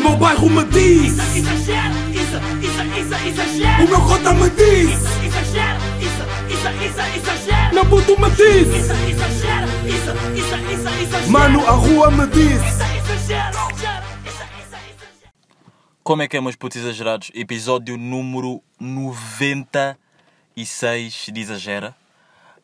[0.00, 3.84] meu bairro me diz Isso, exagero, isso, isso, isso, exagero.
[3.84, 7.74] O meu cota me diz Isso, exagero, isso, isso, isso, exagero.
[7.74, 11.30] Meu puto me diz Isso, exagero, isso, isso, isso, exagero.
[11.30, 13.60] Mano, a rua me diz Isso, exagero.
[16.02, 17.30] Como é que é, meus putos exagerados?
[17.34, 21.94] Episódio número 96 de Exagera.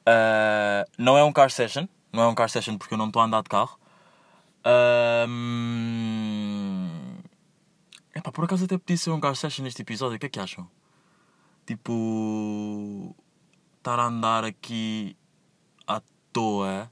[0.04, 1.86] Ah, não é um car session.
[2.12, 3.78] Não é um car session porque eu não estou a andar de carro.
[4.64, 6.15] Ahm,
[8.16, 10.16] Epá, por acaso até podia ser um car session neste episódio.
[10.16, 10.66] O que é que acham?
[11.66, 13.14] Tipo...
[13.76, 15.14] Estar a andar aqui
[15.86, 16.00] à
[16.32, 16.90] toa.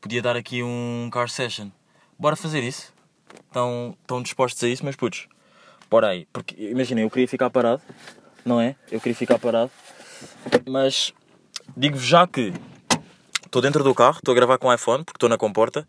[0.00, 1.68] Podia dar aqui um car session.
[2.18, 2.90] Bora fazer isso?
[3.46, 5.28] Estão, estão dispostos a isso, meus putos?
[5.90, 6.26] Bora aí.
[6.32, 7.82] Porque, imaginem, eu queria ficar parado.
[8.42, 8.74] Não é?
[8.90, 9.70] Eu queria ficar parado.
[10.66, 11.12] Mas,
[11.76, 12.50] digo-vos já que
[13.44, 15.86] estou dentro do carro, estou a gravar com o iPhone, porque estou na comporta.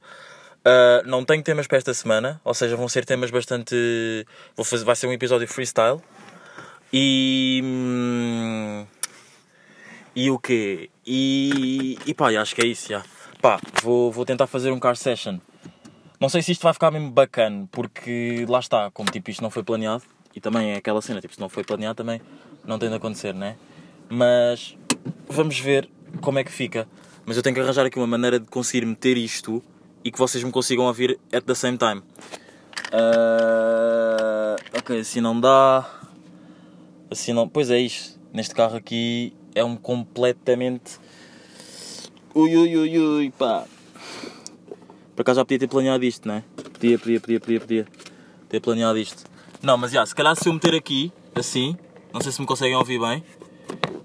[0.65, 3.75] Ah, não tenho temas para esta semana, ou seja, vão ser temas bastante.
[4.55, 5.99] Vou fazer, vai ser um episódio freestyle.
[6.91, 7.61] E.
[7.63, 8.85] hum,
[10.15, 10.89] E o quê?
[11.05, 11.97] E.
[12.05, 13.03] E pá, acho que é isso, já.
[13.41, 15.37] Pá, vou, vou tentar fazer um car session.
[16.19, 19.49] Não sei se isto vai ficar mesmo bacana, porque lá está, como tipo isto não
[19.49, 22.21] foi planeado, e também é aquela cena, tipo, se não foi planeado também
[22.65, 23.57] não tem de acontecer, né?
[24.09, 24.77] Mas
[25.27, 25.89] vamos ver
[26.21, 26.87] como é que fica.
[27.25, 29.61] Mas eu tenho que arranjar aqui uma maneira de conseguir meter isto
[30.03, 32.01] e que vocês me consigam ouvir at the same time.
[32.91, 35.89] Ah, ok, assim não dá.
[37.09, 37.47] Assim não.
[37.47, 38.19] Pois é isto.
[38.31, 40.99] Neste carro aqui é um completamente.
[42.35, 43.65] Ui ui ui ui pá.
[45.15, 46.43] Por acaso já podia ter planeado isto, não é?
[46.55, 47.87] Podia, podia, podia, podia, podia
[48.49, 49.23] ter planeado isto.
[49.61, 51.77] Não, mas já, se calhar se eu meter aqui, assim,
[52.11, 53.23] não sei se me conseguem ouvir bem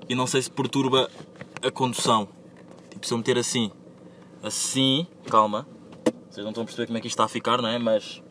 [0.08, 1.10] e não sei se perturba
[1.62, 2.28] a condução.
[2.90, 3.70] Tipo, se eu meter assim,
[4.42, 5.66] assim, calma,
[6.30, 7.78] vocês não estão a perceber como é que isto está a ficar, não é?
[7.78, 8.22] Mas.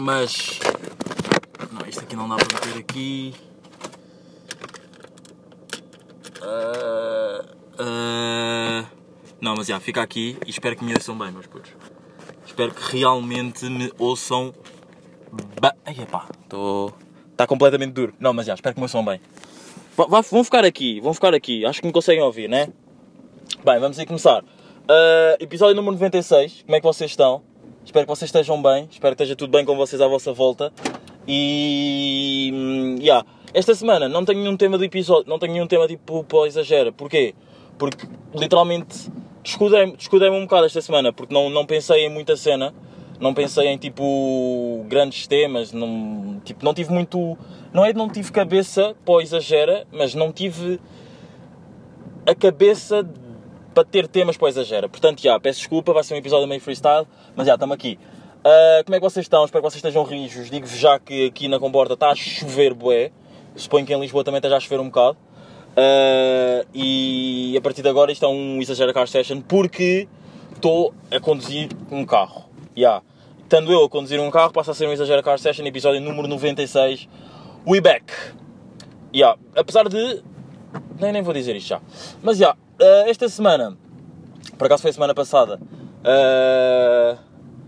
[0.00, 0.60] Mas.
[1.72, 3.34] Não, isto aqui não dá para meter aqui.
[6.42, 7.44] Ah,
[7.78, 8.86] ah,
[9.40, 11.72] não, mas já, fica aqui e espero que me ouçam bem, meus putos.
[12.46, 14.54] Espero que realmente me ouçam
[15.60, 15.72] bem.
[15.84, 16.94] Ai, epá, estou.
[17.32, 18.14] Está completamente duro.
[18.20, 19.20] Não, mas já, espero que me ouçam bem.
[19.96, 21.64] Vão ficar aqui, vão ficar aqui.
[21.64, 22.68] Acho que me conseguem ouvir, né?
[23.64, 24.44] Bem, vamos aí começar.
[24.90, 26.62] Ah, episódio número 96.
[26.62, 27.42] Como é que vocês estão?
[27.84, 28.88] Espero que vocês estejam bem.
[28.90, 30.72] Espero que esteja tudo bem com vocês à vossa volta.
[31.26, 32.50] E.
[32.54, 33.26] hum, yeah.
[33.52, 35.28] Esta semana não tenho nenhum tema do episódio.
[35.28, 36.90] Não tenho nenhum tema tipo para exagera.
[36.90, 37.34] Porquê?
[37.76, 39.10] Porque literalmente
[39.42, 41.12] descuidei-me descuidei um bocado esta semana.
[41.12, 42.72] Porque não, não pensei em muita cena.
[43.20, 45.70] Não pensei em tipo grandes temas.
[45.70, 47.36] Não, tipo, não tive muito.
[47.74, 50.80] Não é que não tive cabeça para exagera, mas não tive
[52.24, 53.06] a cabeça
[53.74, 54.88] para ter temas para exagera.
[54.88, 57.06] Portanto, já, peço desculpa, vai ser um episódio meio freestyle,
[57.36, 57.98] mas já, estamos aqui.
[58.44, 59.44] Ah, como é que vocês estão?
[59.44, 60.50] Espero que vocês estejam rijos.
[60.50, 63.10] Digo-vos já que aqui na comporta está a chover bué.
[63.56, 65.16] Suponho que em Lisboa também esteja a chover um bocado.
[65.76, 70.08] Ah, e a partir de agora isto é um Exagera Car Session porque
[70.54, 72.48] estou a conduzir um carro.
[72.76, 73.02] Já.
[73.42, 76.28] Estando eu a conduzir um carro, passa a ser um Exagera Car Session, episódio número
[76.28, 77.08] 96.
[77.66, 78.12] We back!
[79.14, 79.38] Yeah.
[79.56, 80.22] Apesar de
[81.00, 81.80] nem, nem vou dizer isto já.
[82.22, 83.76] Mas já, eh, esta semana,
[84.56, 85.60] por acaso foi a semana passada,
[86.04, 87.16] eh,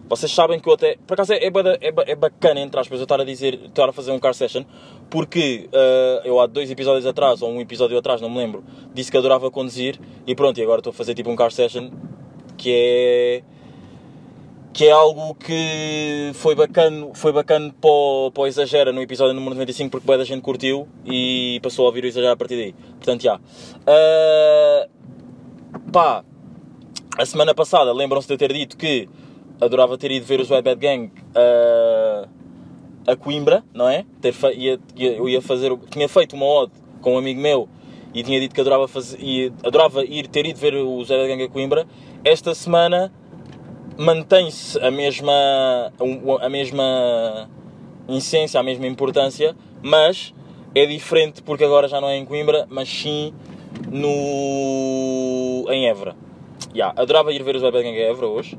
[0.08, 0.96] vocês sabem que eu até.
[1.06, 3.92] Por acaso é, é, é, é bacana, entre aspas, eu estar a dizer, estar a
[3.92, 4.64] fazer um car session,
[5.08, 9.10] porque eh, eu há dois episódios atrás, ou um episódio atrás, não me lembro, disse
[9.10, 11.90] que adorava conduzir e pronto, e agora estou a fazer tipo um car session
[12.56, 13.42] que é
[14.72, 19.34] que é algo que foi bacana, foi bacana para o, para o Exagera no episódio
[19.34, 22.56] número 95 porque bem da gente curtiu e passou a ouvir o Exagera a partir
[22.56, 22.72] daí.
[22.72, 23.40] Portanto, já.
[23.86, 24.88] Ah,
[25.90, 26.24] pá,
[27.18, 29.08] a semana passada lembram-se de eu ter dito que
[29.60, 32.28] adorava ter ido ver os Bad Gang ah,
[33.06, 34.04] a Coimbra, não é?
[34.20, 37.68] Ter ia, ia- eu ia fazer, tinha feito uma ode com um amigo meu
[38.14, 41.42] e tinha dito que adorava, fazer, ia- adorava ir, ter ido ver os Bad Gang
[41.42, 41.86] a Coimbra.
[42.24, 43.12] Esta semana
[43.98, 45.32] mantém-se a mesma,
[46.40, 47.48] a mesma
[48.08, 50.34] essência, a mesma importância, mas
[50.74, 53.32] é diferente porque agora já não é em Coimbra, mas sim
[53.88, 56.16] no, em Évora.
[56.74, 58.58] Yeah, adorava ir ver os Gang em Évora hoje,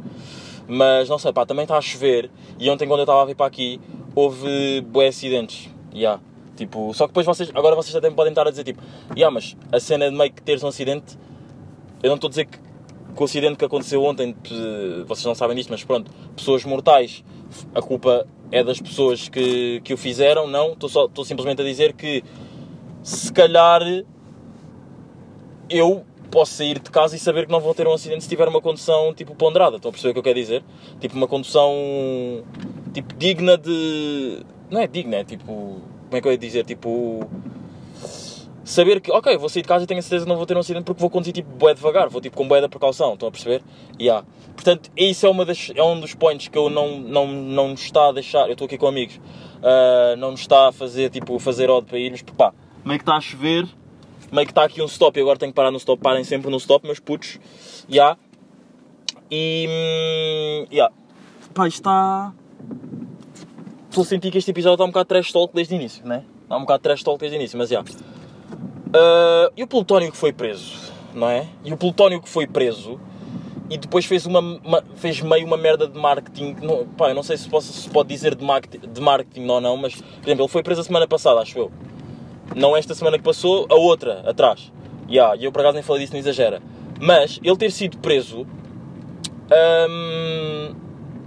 [0.67, 2.29] mas não sei, pá, também está a chover
[2.59, 3.79] e ontem quando eu estava a vir para aqui
[4.15, 5.69] houve bué acidentes.
[5.93, 6.21] Yeah.
[6.55, 8.81] Tipo, só que depois vocês, agora vocês até podem estar a dizer tipo,
[9.15, 11.17] yeah, mas a cena de meio que teres um acidente,
[12.03, 12.59] eu não estou a dizer que
[13.15, 14.35] que o acidente que aconteceu ontem,
[15.05, 17.23] vocês não sabem disto, mas pronto, pessoas mortais,
[17.75, 22.23] a culpa é das pessoas que, que o fizeram, não, estou simplesmente a dizer que
[23.03, 23.81] se calhar
[25.71, 28.47] eu posso sair de casa e saber que não vou ter um acidente se tiver
[28.47, 30.63] uma condução tipo ponderada, estão a perceber o que eu quero dizer?
[30.99, 31.73] Tipo uma condução
[32.93, 34.43] tipo, digna de.
[34.69, 35.45] Não é digna, é tipo.
[35.45, 36.65] Como é que eu ia dizer?
[36.65, 37.27] Tipo.
[38.63, 40.55] Saber que, ok, vou sair de casa e tenho a certeza que não vou ter
[40.55, 43.27] um acidente porque vou conduzir tipo bué devagar, vou tipo com bué da precaução, estão
[43.27, 43.61] a perceber?
[43.99, 44.25] Yeah.
[44.53, 47.81] Portanto, isso é, uma das, é um dos points que eu não, não, não nos
[47.81, 49.19] está a deixar, eu estou aqui com amigos,
[49.63, 52.53] ah, não nos está a fazer tipo fazer odd para irmos, porque pá,
[52.85, 53.67] meio que está a chover,
[54.31, 56.49] meio que está aqui um stop e agora tenho que parar no stop, parem sempre
[56.49, 57.39] no stop, meus putos,
[57.89, 58.17] yeah.
[59.29, 59.67] E.
[59.69, 60.93] hum, Yeah.
[61.53, 62.33] Pá, está.
[63.89, 66.23] Estou a sentir que este episódio está um bocado trash talk desde o início, né?
[66.43, 67.83] Está um bocado trash talk desde o início, mas já.
[68.93, 71.47] Ah, e o Plutónio que foi preso, não é?
[71.65, 72.99] E o Plutónio que foi preso
[73.69, 76.55] e depois fez, uma, uma- fez meio uma merda de marketing.
[76.61, 79.59] Não, pá, eu não sei se, posso, se pode dizer de marketing, de marketing ou
[79.61, 81.71] não, mas, por exemplo, ele foi preso a semana passada, acho eu.
[82.55, 84.71] Não esta semana que passou, a outra, atrás.
[85.07, 86.61] E yeah, eu por acaso nem falei disso, não exagera.
[86.99, 88.45] Mas ele ter sido preso.
[89.89, 90.75] hum,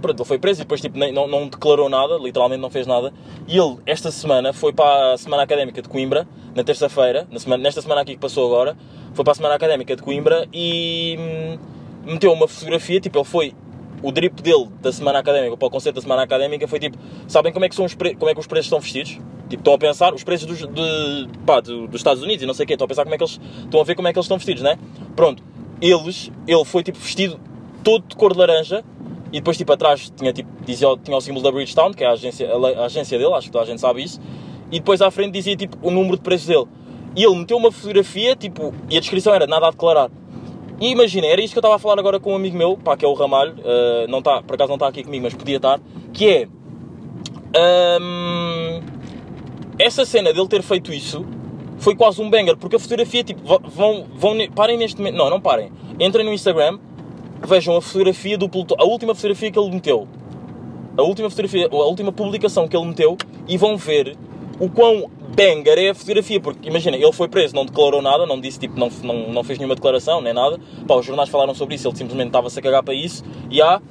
[0.01, 2.87] pronto, ele foi preso e depois tipo, nem- não, não declarou nada, literalmente não fez
[2.87, 3.13] nada.
[3.47, 7.63] E ele, esta semana, foi para a Semana Académica de Coimbra, na terça-feira, na semana,
[7.63, 8.77] nesta semana aqui que passou agora,
[9.13, 11.57] foi para a Semana Académica de Coimbra e hum,
[12.05, 13.53] meteu uma fotografia, tipo, ele foi.
[14.03, 17.51] O drip dele da Semana Académica para o concerto da Semana Académica foi tipo: sabem
[17.51, 19.19] como é que, são os como é que os preços estão vestidos?
[19.49, 22.53] Tipo, estão a pensar, os preços dos, de, pá, do- dos Estados Unidos e não
[22.53, 23.39] sei o quê, estão a pensar como é que eles.
[23.63, 24.77] estão a ver como é que eles estão vestidos, né?
[25.15, 25.43] Pronto,
[25.81, 27.39] eles, ele foi tipo vestido
[27.83, 28.83] todo de cor de laranja
[29.31, 32.11] e depois tipo atrás tinha, tipo, dizia, tinha o símbolo da Bridgestone, que é a
[32.13, 34.19] agência, a, a agência dele, acho que toda a gente sabe isso,
[34.71, 36.65] e depois à frente dizia tipo o número de preços dele.
[37.15, 40.09] E ele meteu uma fotografia, tipo, e a descrição era nada a declarar.
[40.81, 42.97] E imagina, era isto que eu estava a falar agora com um amigo meu, pá,
[42.97, 45.55] que é o Ramalho, eh, não tá, por acaso não está aqui comigo, mas podia
[45.57, 45.79] estar,
[46.11, 46.47] que é.
[48.01, 48.54] hum,
[49.77, 51.25] essa cena dele ter feito isso
[51.77, 55.41] foi quase um banger, porque a fotografia, tipo, vão, vão, parem neste momento, não, não
[55.41, 56.79] parem, entrem no Instagram,
[57.45, 60.07] vejam a fotografia do Pluto, a última fotografia que ele meteu,
[60.97, 63.17] a última fotografia, a última publicação que ele meteu,
[63.47, 64.17] e vão ver
[64.59, 68.39] o quão banger é a fotografia, porque imagina, ele foi preso, não declarou nada, não
[68.39, 70.57] disse, tipo, não, não, não fez nenhuma declaração, nem nada,
[70.87, 73.81] pá, os jornais falaram sobre isso, ele simplesmente estava-se a cagar para isso, e há,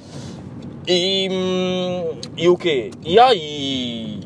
[0.89, 2.91] e, hum, e o quê?
[3.05, 4.21] E há, e,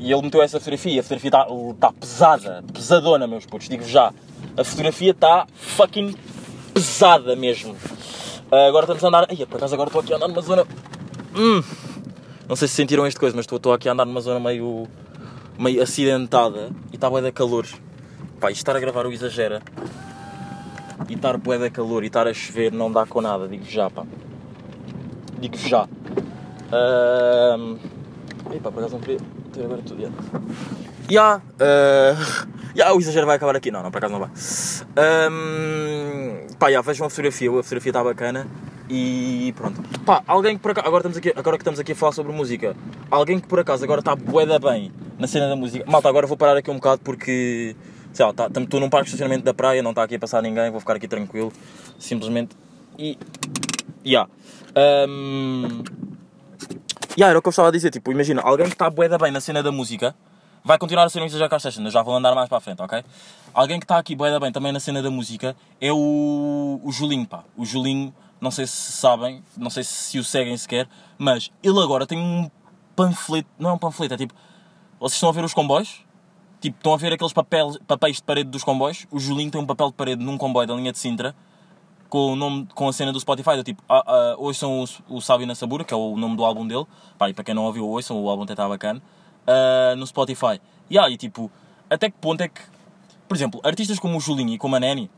[0.00, 1.46] e ele meteu essa fotografia, a fotografia está
[1.78, 4.14] tá pesada, pesadona, meus putos, digo já.
[4.56, 6.16] A fotografia está fucking
[6.72, 7.76] pesada mesmo.
[8.50, 9.26] Ah, agora estamos a andar.
[9.28, 10.66] Ai, por acaso agora estou aqui a andar numa zona.
[11.36, 11.62] Hum,
[12.48, 14.88] não sei se sentiram este coisa, mas estou, aqui a andar numa zona meio.
[15.58, 17.66] meio acidentada e está bué da calor.
[18.40, 19.60] Pá, estar a gravar o exagera.
[21.10, 23.90] E estar bué da calor e estar a chover não dá com nada, digo já,
[23.90, 24.06] pá.
[25.38, 25.86] Digo já.
[26.72, 27.76] Ahm,
[28.54, 30.00] Epá, por acaso não queria ter agora tudo.
[30.00, 30.16] Yeah.
[31.10, 32.16] Ya, eh,
[32.74, 33.70] ya, o exagero vai acabar aqui.
[33.70, 34.30] Não, não, por acaso não vai.
[34.96, 38.46] Ahm, pá, ya, vejam a fotografia, a fotografia está bacana.
[38.88, 39.80] E pronto.
[40.04, 42.32] Pá, alguém que por acaso, agora, estamos aqui, agora que estamos aqui a falar sobre
[42.32, 42.76] música,
[43.10, 45.84] alguém que por acaso agora está bué bem na cena da música.
[45.88, 47.76] Malta, agora vou parar aqui um bocado porque,
[48.12, 50.42] sei lá, estou tá, num parque de estacionamento da praia, não está aqui a passar
[50.42, 51.52] ninguém, vou ficar aqui tranquilo,
[51.98, 52.56] simplesmente.
[52.98, 53.16] E.
[54.04, 54.26] Ya.
[54.74, 55.82] Ahm,
[57.16, 59.18] Ya, era o que eu estava a dizer, tipo, imagina, alguém que está bué da
[59.18, 60.14] bem na cena da música,
[60.64, 62.80] vai continuar a ser um Car Session, eu já vou andar mais para a frente,
[62.80, 63.02] ok?
[63.52, 66.92] Alguém que está aqui bué da bem também na cena da música é o, o
[66.92, 67.42] Julinho, pá.
[67.56, 72.06] O Julinho, não sei se sabem, não sei se o seguem sequer, mas ele agora
[72.06, 72.48] tem um
[72.94, 74.32] panfleto, não é um panfleto, é tipo,
[75.00, 76.04] vocês estão a ver os comboios?
[76.60, 79.06] Tipo, estão a ver aqueles papéis, papéis de parede dos comboios?
[79.10, 81.34] O Julinho tem um papel de parede num comboio da linha de Sintra,
[82.10, 85.20] com, o nome, com a cena do Spotify, do tipo, ah, ah, ouçam o, o
[85.20, 86.84] Sábio na Sabura, que é o nome do álbum dele,
[87.28, 89.00] e para quem não ouviu, ouçam, o álbum até está bacana,
[89.46, 90.60] ah, no Spotify.
[90.90, 91.50] E aí, tipo,
[91.88, 92.60] até que ponto é que,
[93.28, 95.08] por exemplo, artistas como o Julinho e como a Neni,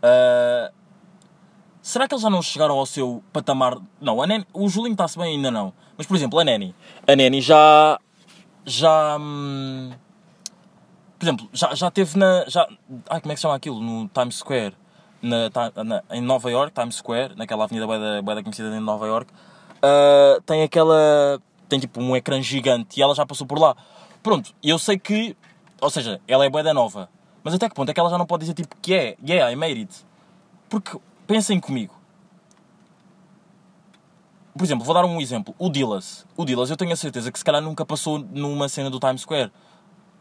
[0.00, 0.70] ah,
[1.82, 3.76] será que eles já não chegaram ao seu patamar?
[4.00, 6.74] Não, a Neni, o Julinho está-se bem ainda não, mas por exemplo, a Neni,
[7.06, 7.98] a Neni já,
[8.64, 9.90] já, hum,
[11.18, 12.68] por exemplo, já, já teve na, já,
[13.10, 14.76] ai, como é que se chama aquilo, no Times Square,
[15.22, 15.48] na,
[15.84, 19.32] na- em Nova York, Times Square, naquela avenida da conhecida em Nova York,
[19.82, 21.40] ah, tem aquela.
[21.68, 23.76] tem tipo um ecrã gigante e ela já passou por lá.
[24.22, 25.36] Pronto, eu sei que.
[25.80, 27.08] Ou seja, ela é bué da nova.
[27.42, 29.50] Mas até que ponto é que ela já não pode dizer tipo que é, yeah,
[29.50, 30.06] I made it.
[30.68, 31.92] Porque, pensem comigo.
[34.56, 35.54] Por exemplo, vou dar um exemplo.
[35.58, 36.24] O Dillas.
[36.36, 39.22] O Dillas, eu tenho a certeza que se calhar nunca passou numa cena do Times
[39.22, 39.50] Square.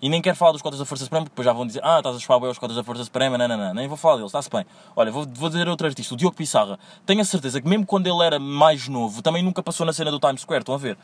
[0.02, 2.00] E nem quero falar dos cotas da Força Suprema, porque depois já vão dizer, ah,
[2.00, 4.16] estás a chupar bem os cotas da Força Suprema, não, não, não, nem vou falar
[4.16, 4.66] deles, está-se bem.
[4.96, 6.80] Olha, vou, vou dizer outro artista, o Diogo Pissarra.
[7.06, 10.10] Tenho a certeza que mesmo quando ele era mais novo, também nunca passou na cena
[10.10, 10.98] do Times Square, estão a ver?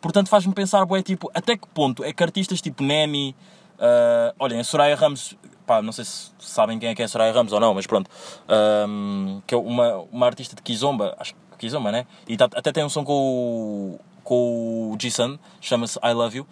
[0.00, 3.34] Portanto, faz-me pensar, bué, tipo, até que ponto é que artistas tipo Nemi,
[3.78, 7.08] ah, olhem, a Soraya Ramos, pá, não sei se sabem quem é que é a
[7.08, 8.08] Soraya Ramos ou não, mas pronto,
[8.48, 12.06] ahm, que é uma, uma artista de Kizomba, acho que Kizomba, né?
[12.28, 16.46] E tá- até tem um som com o, com o G-Sun, chama-se I Love You.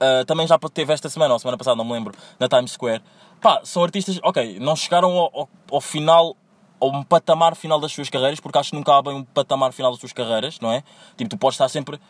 [0.00, 3.02] Uh, também já teve esta semana, ou semana passada, não me lembro, na Times Square.
[3.38, 6.34] Pá, são artistas, ok, não chegaram ao, ao, ao final,
[6.80, 9.90] ao patamar final das suas carreiras, porque acho que nunca há bem um patamar final
[9.90, 10.82] das suas carreiras, não é?
[11.18, 12.00] Tipo, tu podes estar sempre,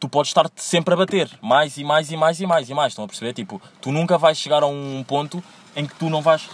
[0.00, 2.92] tu podes estar sempre a bater, mais e mais e mais e mais e mais,
[2.92, 3.34] estão a perceber?
[3.34, 6.48] Tipo, tu nunca vais chegar a um ponto em que tu não vais,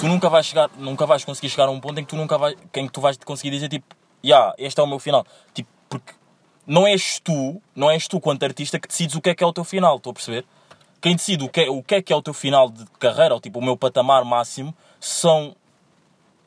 [0.00, 2.36] tu nunca vais chegar, nunca vais conseguir chegar a um ponto em que tu nunca
[2.36, 5.24] vais, em que tu vais conseguir dizer tipo, já, yeah, este é o meu final.
[5.54, 6.12] Tipo, porque
[6.66, 9.46] não és tu, não és tu, quanto artista, que decides o que é que é
[9.46, 10.44] o teu final, estou a perceber?
[11.00, 13.34] Quem decide o que, é, o que é que é o teu final de carreira,
[13.34, 15.54] ou tipo o meu patamar máximo, são,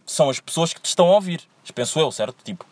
[0.06, 1.42] são as pessoas que te estão a ouvir.
[1.74, 2.44] Penso eu, certo?
[2.44, 2.66] Tipo,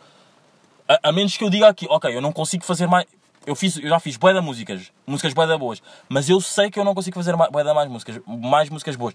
[0.88, 3.06] a, a menos que eu diga aqui, ok, eu não consigo fazer mais.
[3.46, 6.70] Eu, fiz, eu já fiz bué de músicas, músicas bué de boas, mas eu sei
[6.70, 9.14] que eu não consigo fazer mais, bué de mais músicas, mais músicas boas.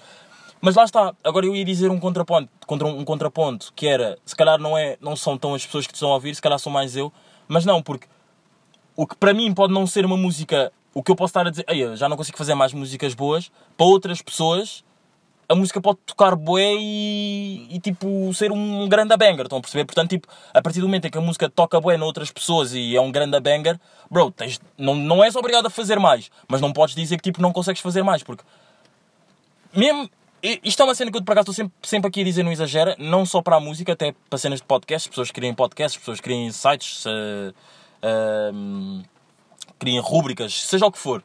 [0.62, 4.18] Mas lá está, agora eu ia dizer um contraponto, contra um, um contraponto que era,
[4.26, 6.42] se calhar não, é, não são tão as pessoas que te estão a ouvir, se
[6.42, 7.12] calhar sou mais eu,
[7.50, 8.08] mas não, porque
[8.96, 10.72] o que para mim pode não ser uma música.
[10.94, 13.86] O que eu posso estar a dizer, já não consigo fazer mais músicas boas, para
[13.86, 14.84] outras pessoas
[15.48, 19.86] a música pode tocar bué e, e tipo ser um grande banger, estão a perceber?
[19.86, 22.96] Portanto, tipo, a partir do momento em que a música toca bué noutras pessoas e
[22.96, 26.72] é um grande banger, bro, tens, não, não és obrigado a fazer mais, mas não
[26.72, 28.44] podes dizer que tipo não consegues fazer mais, porque
[29.74, 30.10] mesmo
[30.42, 32.52] isto é uma cena que eu por acaso estou sempre, sempre aqui a dizer, não
[32.52, 35.98] exagera, não só para a música, até para cenas de podcast, pessoas que criem podcasts,
[35.98, 37.54] pessoas que criem sites, uh,
[38.04, 39.04] uh,
[39.80, 41.24] criem rúbricas, seja o que for.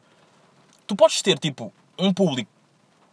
[0.87, 2.49] Tu podes ter tipo um público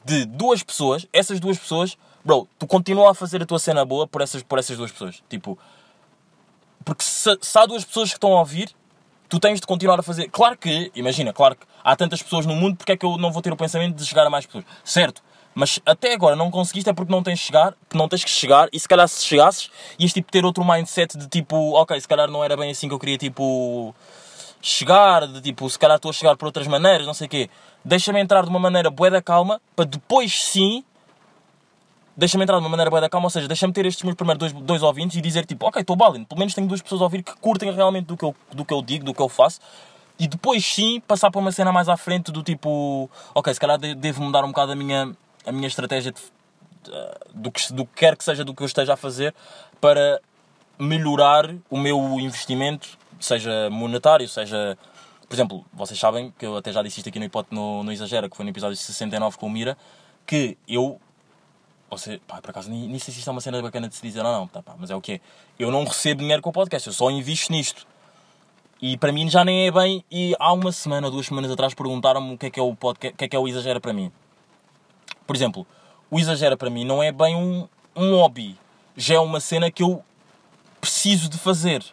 [0.05, 4.07] de duas pessoas, essas duas pessoas, bro, tu continua a fazer a tua cena boa
[4.07, 5.23] por essas, por essas duas pessoas.
[5.29, 5.59] Tipo,
[6.85, 8.71] porque se, se há duas pessoas que estão a ouvir,
[9.29, 10.29] tu tens de continuar a fazer.
[10.31, 13.33] Claro que, imagina, claro que há tantas pessoas no mundo, porque é que eu não
[13.33, 14.65] vou ter o pensamento de chegar a mais pessoas?
[14.85, 15.23] Certo,
[15.57, 18.79] mas até agora não conseguiste é porque não tens, chegar, não tens que chegar e
[18.79, 22.45] se calhar se chegasses ias tipo, ter outro mindset de tipo, ok, se calhar não
[22.45, 23.95] era bem assim que eu queria tipo
[24.61, 27.49] chegar, de tipo, se calhar estou a chegar por outras maneiras, não sei o quê.
[27.83, 30.85] Deixa-me entrar de uma maneira bué da calma para depois sim
[32.15, 34.39] deixa-me entrar de uma maneira bué da calma, ou seja, deixa-me ter estes meus primeiros
[34.39, 37.05] dois, dois ouvintes e dizer tipo, ok, estou balin, pelo menos tenho duas pessoas a
[37.05, 39.59] ouvir que curtem realmente do que, eu, do que eu digo, do que eu faço
[40.19, 43.79] e depois sim passar para uma cena mais à frente do tipo, ok, se calhar
[43.79, 46.21] devo mudar um bocado a minha a minha estratégia de,
[47.33, 49.35] do, que, do que quer que seja do que eu esteja a fazer
[49.81, 50.21] para
[50.79, 54.77] melhorar o meu investimento, seja monetário, seja.
[55.29, 58.29] Por exemplo, vocês sabem que eu até já disse isto aqui no, no, no Exagera,
[58.29, 59.77] que foi no episódio 69 com o Mira,
[60.27, 61.01] que eu.
[61.89, 64.03] Você, pá, por acaso, nem, nem sei se isto é uma cena bacana de se
[64.03, 65.21] dizer ou não, tá, pá, mas é o que.
[65.59, 67.87] Eu não recebo dinheiro com o podcast, eu só invisto nisto.
[68.81, 70.05] E para mim já nem é bem.
[70.11, 73.15] E há uma semana duas semanas atrás perguntaram-me o que é que é o podcast,
[73.15, 74.13] o que é que é o Exagera para mim.
[75.27, 75.67] Por exemplo,
[76.11, 78.59] o exagera para mim não é bem um, um hobby.
[78.97, 80.03] Já é uma cena que eu
[80.81, 81.85] preciso de fazer.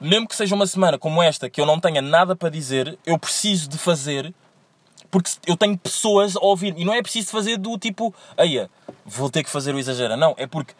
[0.00, 3.18] Mesmo que seja uma semana como esta, que eu não tenha nada para dizer, eu
[3.18, 4.34] preciso de fazer
[5.10, 6.74] porque eu tenho pessoas a ouvir.
[6.76, 8.68] E não é preciso fazer do tipo, aí
[9.04, 10.16] vou ter que fazer o exagera.
[10.16, 10.74] Não, é porque,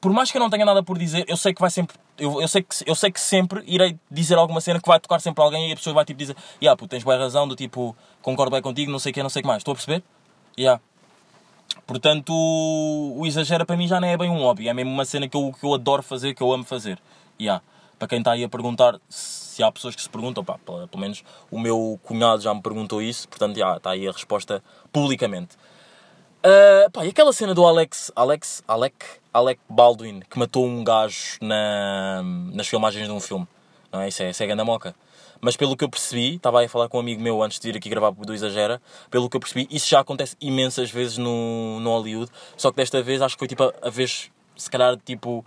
[0.00, 1.96] por mais que eu não tenha nada por dizer, eu sei que vai sempre.
[2.20, 5.20] Eu, eu, sei, que, eu sei que sempre irei dizer alguma cena que vai tocar
[5.20, 7.96] sempre alguém e a pessoa vai tipo dizer, yeah, pô, tens boa razão, do tipo,
[8.20, 9.60] concordo bem contigo, não sei o que, não sei o que mais.
[9.60, 10.04] Estou a perceber?
[10.58, 10.82] Yeah.
[11.86, 15.26] Portanto, o exagera para mim já não é bem um hobby, é mesmo uma cena
[15.26, 16.98] que eu, que eu adoro fazer, que eu amo fazer.
[17.40, 17.62] Yeah.
[17.98, 21.24] Para quem está aí a perguntar, se há pessoas que se perguntam, pá, pelo menos
[21.50, 24.62] o meu cunhado já me perguntou isso, portanto, yeah, está aí a resposta
[24.92, 25.56] publicamente.
[26.40, 28.96] Uh, pá, e aquela cena do Alex, Alex, Alec,
[29.32, 33.46] Alec Baldwin, que matou um gajo na, nas filmagens de um filme.
[33.92, 34.08] Não é?
[34.08, 34.94] Isso é, isso é ganda moca.
[35.40, 37.76] Mas pelo que eu percebi, estava a falar com um amigo meu antes de ir
[37.76, 38.80] aqui gravar do Exagera,
[39.10, 43.02] pelo que eu percebi, isso já acontece imensas vezes no, no Hollywood, só que desta
[43.02, 45.44] vez acho que foi tipo a, a vez, se calhar, tipo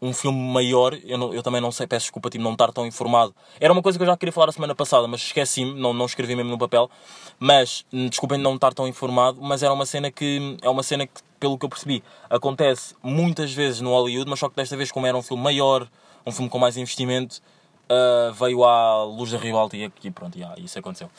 [0.00, 2.86] um filme maior, eu, não, eu também não sei, peço desculpa tipo, não estar tão
[2.86, 3.34] informado.
[3.60, 6.06] Era uma coisa que eu já queria falar a semana passada, mas esqueci-me, não, não
[6.06, 6.90] escrevi mesmo no papel.
[7.38, 11.06] Mas, hum, desculpem não estar tão informado, mas era uma cena que, é uma cena
[11.06, 14.90] que, pelo que eu percebi, acontece muitas vezes no Hollywood, mas só que desta vez,
[14.92, 15.88] como era um filme maior,
[16.24, 17.40] um filme com mais investimento,
[17.88, 21.10] uh, veio à luz da ribalta e aqui, pronto, yeah, isso aconteceu.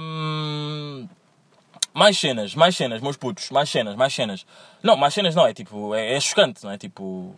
[0.00, 1.08] Um,
[1.94, 4.46] mais cenas, mais cenas, meus putos, mais cenas, mais cenas.
[4.82, 6.78] Não, mais cenas não, é tipo, é, é chocante, não é?
[6.78, 7.34] Tipo,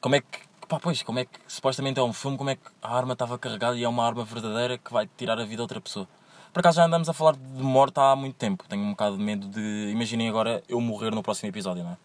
[0.00, 0.38] como é que,
[0.68, 3.38] pá, pois, como é que supostamente é um filme, como é que a arma estava
[3.38, 6.08] carregada e é uma arma verdadeira que vai tirar a vida a outra pessoa.
[6.52, 8.64] Por acaso já andamos a falar de morte há muito tempo.
[8.68, 9.90] Tenho um bocado de medo de.
[9.92, 11.96] Imaginem agora eu morrer no próximo episódio, não é?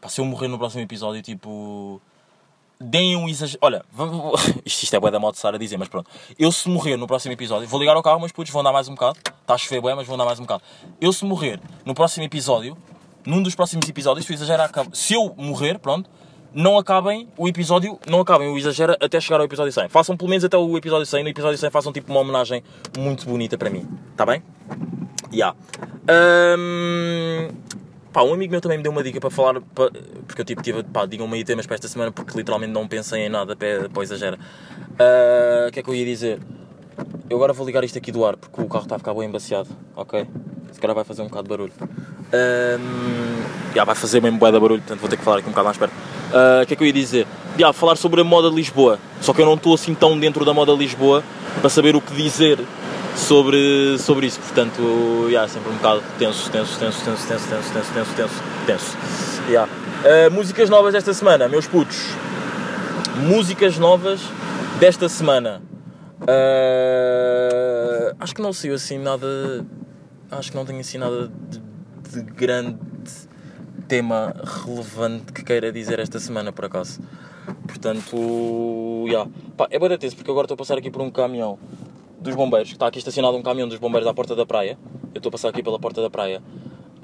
[0.00, 2.00] Pá, se eu morrer no próximo episódio, tipo
[2.80, 3.58] deem um exagero.
[3.62, 3.84] Olha,
[4.64, 6.08] isto, isto é bué da moto Sara dizer, mas pronto.
[6.38, 8.88] Eu se morrer no próximo episódio, vou ligar ao carro, mas putos, vou andar mais
[8.88, 9.18] um bocado.
[9.40, 10.62] Está a chover bué, mas vou andar mais um bocado.
[11.00, 12.76] Eu se morrer no próximo episódio,
[13.24, 14.90] num dos próximos episódios, se o exagero acaba.
[14.94, 16.08] Se eu morrer, pronto,
[16.54, 19.88] não acabem o episódio, não acabem o exagera até chegar ao episódio 100.
[19.88, 21.24] Façam pelo menos até o episódio 100.
[21.24, 22.62] No episódio 100 façam tipo uma homenagem
[22.96, 23.86] muito bonita para mim.
[24.12, 24.42] Está bem?
[25.32, 25.52] Ya.
[26.08, 27.48] Ahm,
[28.12, 30.84] pá, um amigo meu também me deu uma dica para falar, porque eu tipo, tive,
[30.84, 34.00] pá, digam-me aí temas para esta semana, porque literalmente não pensei em nada para, para
[34.00, 34.38] o exagera.
[34.98, 36.38] Ah, O que é que eu ia dizer?
[37.28, 39.28] Eu agora vou ligar isto aqui do ar, porque o carro está a ficar bem
[39.28, 40.24] embaciado, ok?
[40.70, 41.72] Se calhar vai fazer um bocado de barulho.
[42.32, 45.50] Ahm, já vai fazer mesmo bué de barulho, portanto vou ter que falar aqui um
[45.50, 46.13] bocado mais perto.
[46.34, 47.26] Ah, O que é que eu ia dizer?
[47.56, 48.98] Já, falar sobre a moda de Lisboa.
[49.20, 51.22] Só que eu não estou assim tão dentro da moda de Lisboa
[51.60, 52.58] para saber o que dizer
[53.14, 54.40] sobre, sobre isso.
[54.40, 58.96] Portanto, já, sempre um bocado tenso, tenso, tenso, tenso, tenso, tenso, tenso, tenso, tenso, tenso.
[59.48, 59.68] Já.
[60.04, 62.08] Ah, músicas novas desta semana, meus putos.
[63.28, 64.20] Músicas novas
[64.80, 65.62] desta semana.
[66.26, 69.64] Ah, acho que não saiu assim nada.
[70.30, 71.60] Acho que não tenho assim nada de,
[72.10, 72.76] de grande
[73.88, 77.00] tema relevante que queira dizer esta semana, por acaso.
[77.66, 78.16] Portanto,
[79.06, 79.30] yeah.
[79.56, 81.58] Pá, é boa porque agora estou a passar aqui por um caminhão
[82.20, 84.78] dos bombeiros, que está aqui estacionado um caminhão dos bombeiros à porta da praia.
[85.14, 86.42] Eu estou a passar aqui pela porta da praia.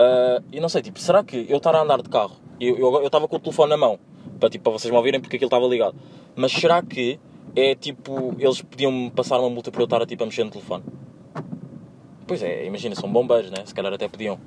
[0.00, 3.28] Ah, e não sei, tipo, será que eu estar a andar de carro, eu estava
[3.28, 3.99] com o telefone na mão,
[4.38, 5.94] para, tipo, para vocês me ouvirem porque aquilo estava ligado,
[6.34, 7.20] mas será que
[7.54, 10.84] é tipo, eles podiam-me passar uma multa por eu estar tipo, a mexer no telefone?
[12.26, 13.58] Pois é, imagina, são bombeiros, né?
[13.66, 14.38] Se calhar até podiam.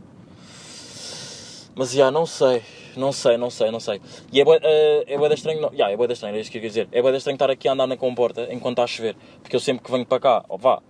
[1.76, 2.62] Mas já, não sei,
[2.96, 4.00] não sei, não sei, não sei.
[4.32, 6.58] E é bué, eh, é bué estranho, não, já, é bué da estranho, isso que
[6.58, 6.88] eu queria dizer.
[6.92, 9.16] É bué da estranho estar aqui a andar na comporta enquanto está a chover.
[9.42, 10.82] Porque eu sempre que venho para cá, ó vá,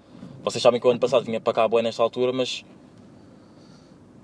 [0.43, 2.65] vocês sabem que o ano passado vinha para cá bué nesta altura, mas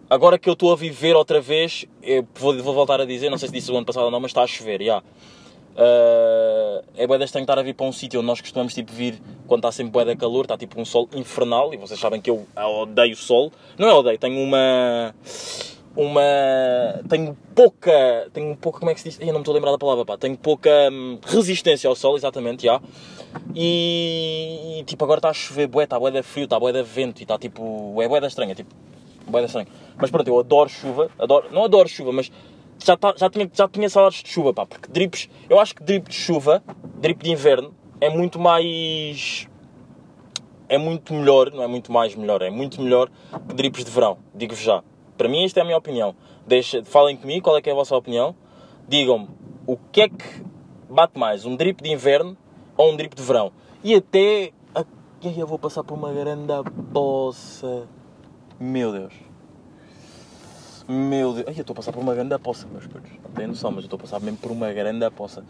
[0.09, 1.85] agora que eu estou a viver outra vez,
[2.35, 4.31] vou, vou voltar a dizer, não sei se disse o ano passado ou não, mas
[4.31, 4.99] está a chover, já.
[5.79, 8.91] Uh, é bué da estranho estar a vir para um sítio onde nós costumamos tipo,
[8.91, 12.19] vir quando está sempre bué da calor, está tipo um sol infernal, e vocês sabem
[12.19, 13.49] que eu odeio sol.
[13.77, 15.15] Não é odeio, tenho uma...
[15.96, 16.22] Uma...
[17.10, 18.29] Tenho pouca...
[18.34, 18.79] Tenho pouca...
[18.79, 19.19] Como é que se diz?
[19.19, 20.17] Eu não me estou a lembrar da palavra, pá.
[20.17, 22.81] Tenho pouca hum, resistência ao sol, exatamente, já.
[23.55, 26.84] E, e, tipo, agora está a chover bué, está bué da frio, está bué da
[26.84, 28.02] vento, e está tipo...
[28.02, 28.73] É bué da estranha, tipo...
[29.28, 29.67] Bué da estranho.
[29.97, 31.47] Mas pronto, eu adoro chuva, adoro...
[31.52, 32.32] Não adoro chuva, mas
[32.84, 35.84] já, tá, já, tinha, já tinha saudades de chuva, pá, porque drips, eu acho que
[35.84, 36.63] drip de chuva,
[36.95, 39.47] drip de inverno, é muito mais.
[40.67, 43.10] É muito melhor, não é muito mais melhor, é muito melhor
[43.47, 44.84] que drips de verão, digo-vos já.
[45.19, 46.15] Para mim, esta é a minha opinião.
[46.47, 48.34] Deixa, falem comigo qual é que é a vossa opinião.
[48.88, 49.27] Digam-me
[49.67, 50.45] o que é que
[50.89, 52.38] bate mais, um drip de inverno
[52.77, 53.51] ou um drip de verão.
[53.84, 54.53] E até.
[54.73, 54.86] a-
[55.21, 56.53] Ai, Eu vou passar por uma grande
[56.93, 57.86] poça.
[58.58, 59.13] Meu Deus.
[60.88, 61.47] Meu Deus.
[61.49, 63.12] Ai, eu estou a passar por uma grande poça, meus putos.
[63.21, 65.43] Não tenho noção, mas eu estou a passar mesmo por uma grande poça.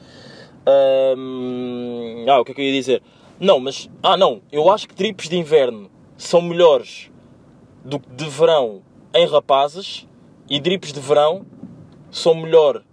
[0.65, 3.03] Ah, o que é que eu ia dizer?
[3.39, 3.88] Não, mas.
[4.01, 4.41] Ah, não.
[4.51, 7.12] Eu acho que trips de inverno são melhores
[7.86, 8.82] do que de verão
[9.13, 10.08] em rapazes
[10.50, 11.45] e drips de verão
[12.12, 12.84] são melhor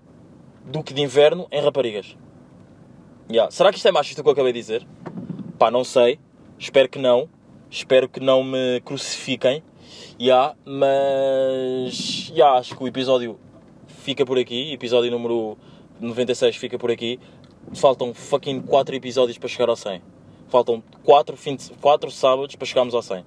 [0.65, 2.17] do que de inverno em raparigas.
[3.31, 3.51] Yeah.
[3.51, 4.87] Será que isto é machista o que eu acabei de dizer?
[5.59, 6.19] Pá, não sei.
[6.59, 7.29] Espero que não.
[7.71, 9.63] Espero que não me crucifiquem.
[10.21, 13.39] Yeah, mas yeah, acho que o episódio
[13.87, 14.73] fica por aqui.
[14.73, 15.59] Episódio número
[16.01, 17.19] 96 fica por aqui.
[17.75, 20.01] Faltam fucking 4 episódios para chegar ao 100.
[20.49, 23.25] Faltam 4, fim de, 4 sábados para chegarmos ao 100.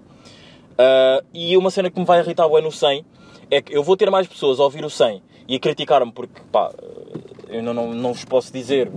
[0.79, 3.05] Ah, e uma cena que me vai irritar bem no 100
[3.51, 6.41] é que eu vou ter mais pessoas a ouvir o 100 e a criticar-me porque,
[6.49, 6.71] pá,
[7.49, 8.89] eu não, não, não vos posso dizer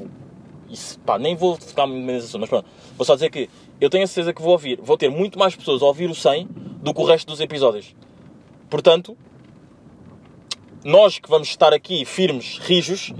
[0.71, 2.67] isso, pá, nem vou ficar muito menos assunto, mas pronto,
[2.97, 5.57] vou só dizer que eu tenho a certeza que vou ouvir, vou ter muito mais
[5.57, 6.47] pessoas a ouvir o 100
[6.83, 7.97] do que o resto dos episódios.
[8.71, 9.17] Portanto,
[10.85, 13.13] nós que vamos estar aqui firmes, rijos,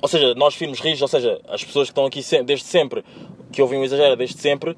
[0.00, 3.04] ou seja, nós firmes, rijos, ou seja, as pessoas que estão aqui desde sempre,
[3.52, 4.76] que ouvem o Exagera desde sempre,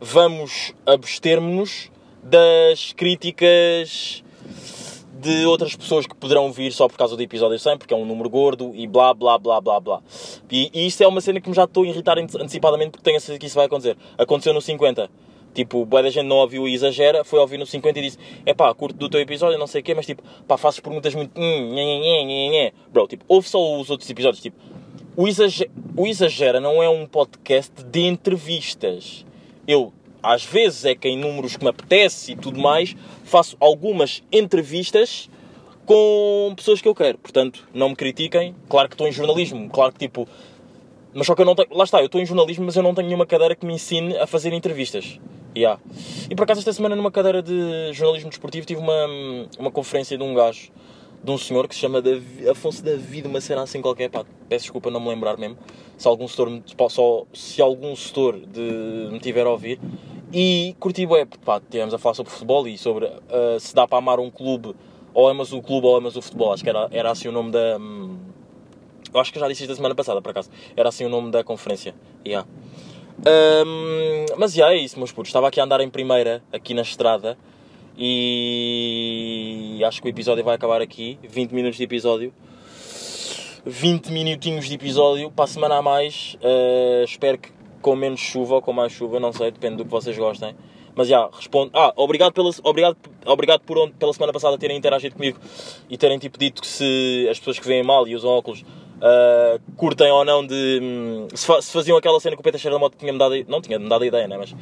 [0.00, 1.90] vamos abster-nos
[2.22, 4.22] das críticas
[5.20, 8.04] de outras pessoas que poderão vir só por causa do episódio 100, porque é um
[8.06, 10.00] número gordo e blá blá blá blá blá.
[10.50, 13.02] E, e isso é uma cena que me já estou a irritar ante- antecipadamente porque
[13.04, 13.96] tenho a certeza que isso vai acontecer.
[14.16, 15.10] Aconteceu no 50.
[15.54, 18.54] Tipo, boa da gente não ouviu e exagera, foi ouvir no 50 e disse: É
[18.54, 21.32] pá, curto do teu episódio, não sei o quê, mas tipo, pá, fazes perguntas muito.
[21.36, 21.74] Hum.
[22.92, 24.40] Bro, tipo, ouve só os outros episódios.
[24.40, 24.56] Tipo,
[25.16, 29.26] o Exagera, o Exagera não é um podcast de entrevistas.
[29.68, 34.22] Eu, às vezes, é que em números que me apetece e tudo mais, faço algumas
[34.32, 35.28] entrevistas
[35.84, 37.18] com pessoas que eu quero.
[37.18, 38.54] Portanto, não me critiquem.
[38.66, 40.26] Claro que estou em jornalismo, claro que tipo.
[41.12, 41.68] Mas só que eu não tenho.
[41.70, 44.16] Lá está, eu estou em jornalismo, mas eu não tenho nenhuma cadeira que me ensine
[44.16, 45.20] a fazer entrevistas.
[45.54, 45.80] Yeah.
[46.30, 49.06] E por acaso, esta semana, numa cadeira de jornalismo desportivo, tive uma,
[49.58, 50.70] uma conferência de um gajo,
[51.22, 54.08] de um senhor que se chama Davi, Afonso David, uma cena assim qualquer.
[54.10, 55.56] Pá, peço desculpa não me lembrar mesmo.
[55.96, 59.80] Se algum setor, me- só, se algum setor de, me tiver a ouvir.
[60.32, 63.98] E curti, bué, pá, tivemos a falar sobre futebol e sobre ah, se dá para
[63.98, 64.74] amar um clube
[65.14, 66.52] ou amas o clube ou amas o futebol.
[66.52, 67.78] Acho que era, era assim o nome da.
[67.78, 68.16] hum,
[69.12, 70.50] Eu acho que já disse isto da semana passada, por acaso.
[70.76, 71.94] Era assim o nome da conferência.
[72.24, 72.46] Yeah.
[73.20, 75.30] Hum, mas já é isso, meus putos.
[75.30, 77.36] Estava aqui a andar em primeira, aqui na estrada.
[77.98, 81.18] E acho que o episódio vai acabar aqui.
[81.28, 82.32] 20 minutos de episódio.
[83.66, 86.36] 20 minutinhos de episódio para a semana a mais.
[86.42, 87.50] Uh, espero que
[87.82, 90.54] com menos chuva ou com mais chuva, não sei, depende do que vocês gostem.
[90.94, 91.70] Mas já, respondo.
[91.74, 95.38] Ah, obrigado, pela, obrigado, obrigado por onde, pela semana passada terem interagido comigo
[95.88, 99.60] e terem tipo dito que se as pessoas que veem mal e usam óculos uh,
[99.76, 100.80] curtem ou não de.
[100.82, 103.34] hum, se, fa- se faziam aquela cena que o Peter Cheira da Moto tinha-me dado.
[103.46, 104.36] Não tinha-me dado a ideia, né?
[104.38, 104.52] Mas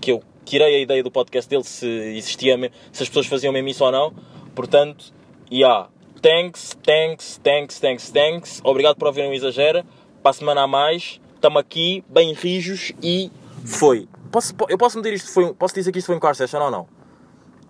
[0.00, 2.56] que eu tirei a ideia do podcast dele se existia,
[2.92, 4.12] se as pessoas faziam mesmo isso ou não.
[4.54, 5.12] Portanto,
[5.50, 5.88] yeah.
[6.22, 8.60] Thanks, thanks, thanks, thanks, thanks.
[8.62, 9.86] Obrigado por ouvirem o Exagera.
[10.22, 11.20] Para a semana a mais.
[11.34, 13.30] Estamos aqui, bem rijos e
[13.64, 14.06] foi.
[14.30, 16.60] Posso, eu posso meter isto, foi, um- posso dizer que isto foi um car session
[16.60, 16.86] ou não?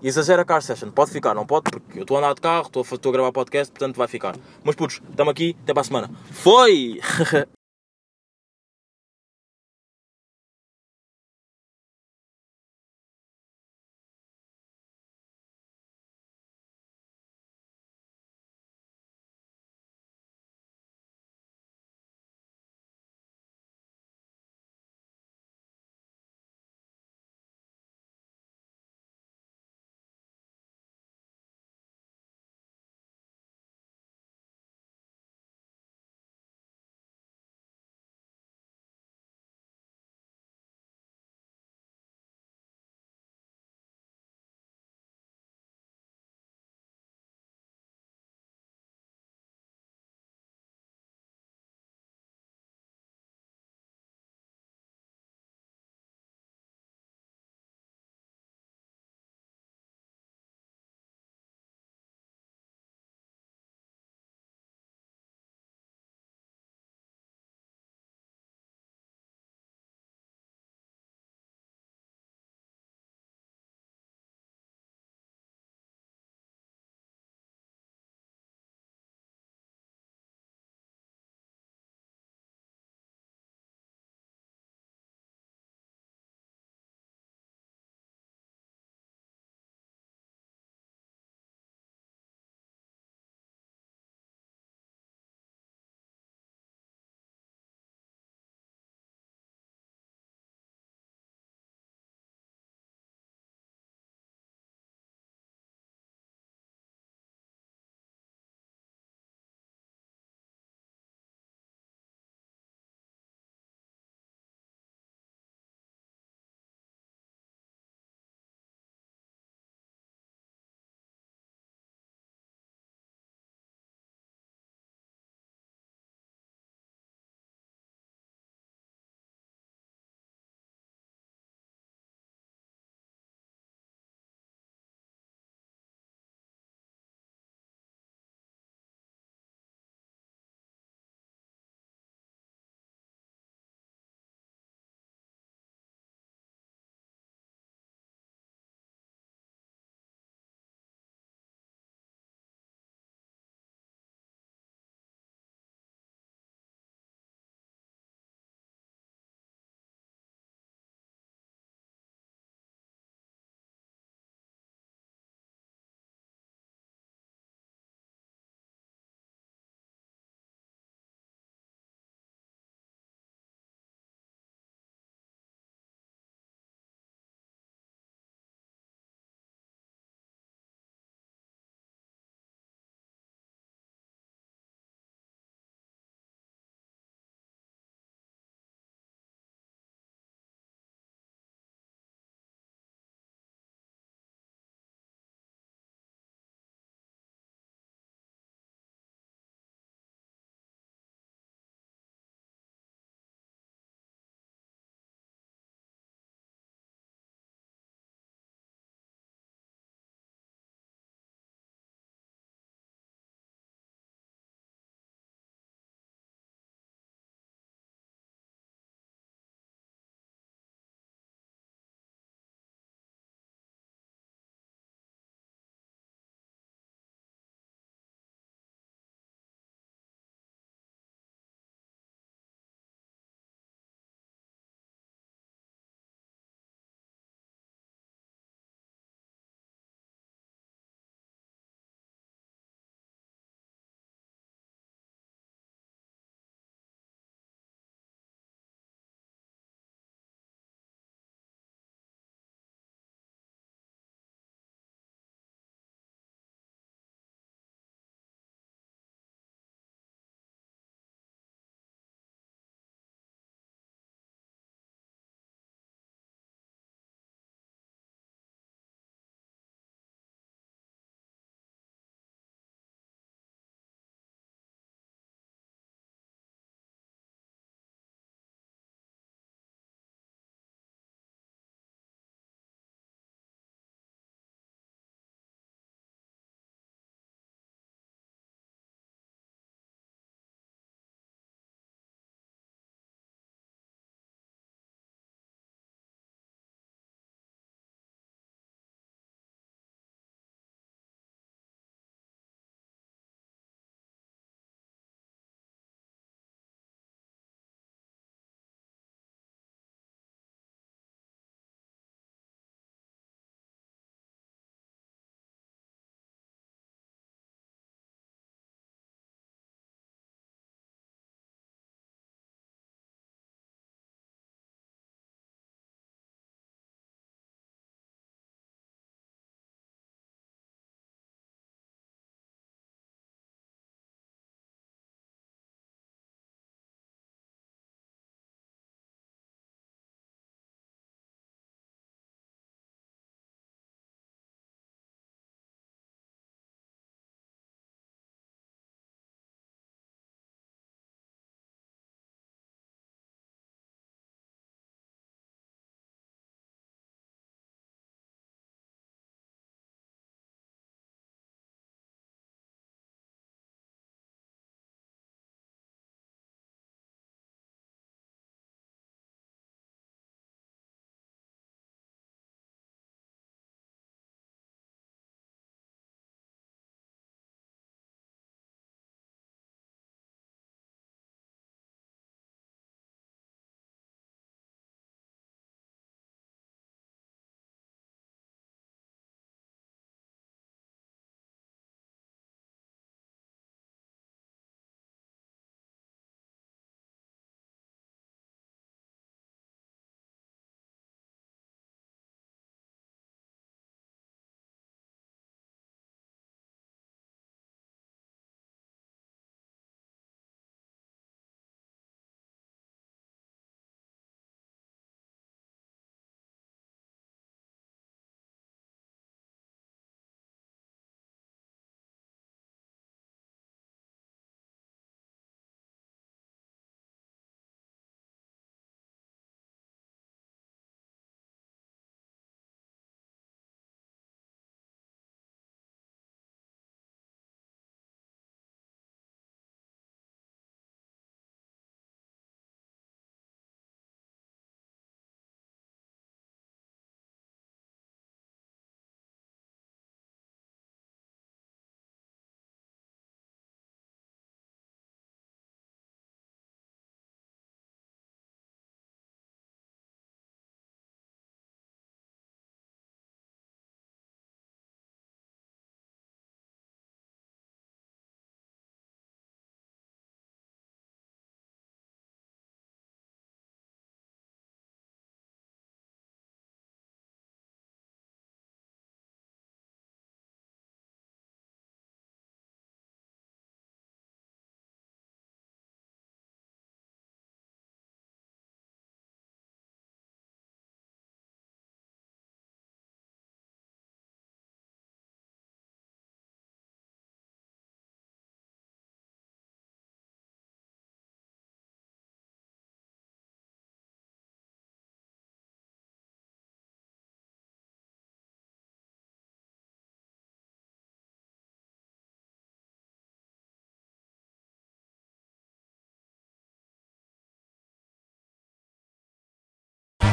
[0.02, 0.90] Exagera car session.
[0.90, 1.70] Pode ficar, não pode?
[1.70, 4.08] Porque eu estou a andar de carro, estou a, estou a gravar podcast, portanto vai
[4.08, 4.34] ficar.
[4.64, 6.10] Mas putos, estamos aqui, até para a semana.
[6.32, 7.00] Foi!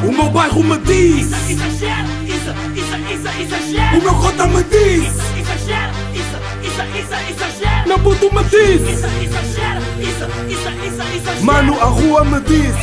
[0.03, 3.97] O meu bairro me diz, Isso, exagera, isso, isso, isso, exagera.
[3.97, 5.05] o meu cota me diz,
[5.39, 7.83] Exagera, isso, isso, isso, exagera.
[7.87, 8.81] meu puto me diz.
[8.81, 11.41] Isso, exagera, isso, isso, isso, exagera.
[11.41, 12.75] Mano, a rua me diz,